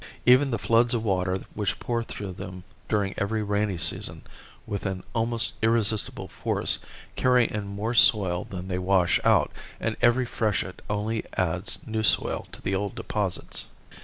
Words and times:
Even 0.25 0.49
the 0.49 0.57
floods 0.57 0.95
of 0.95 1.03
water 1.03 1.37
which 1.53 1.79
pour 1.79 2.03
through 2.03 2.31
them 2.31 2.63
during 2.89 3.13
every 3.19 3.43
rainy 3.43 3.77
season 3.77 4.23
with 4.65 4.87
an 4.87 5.03
almost 5.13 5.53
irresistible 5.61 6.27
force 6.27 6.79
carry 7.15 7.45
in 7.45 7.67
more 7.67 7.93
soil 7.93 8.43
than 8.43 8.67
they 8.67 8.79
wash 8.79 9.19
out 9.23 9.51
and 9.79 9.95
every 10.01 10.25
freshet 10.25 10.81
only 10.89 11.23
adds 11.37 11.85
new 11.85 12.01
soil 12.01 12.47
to 12.51 12.63
the 12.63 12.73
old 12.73 12.95
deposits. 12.95 13.67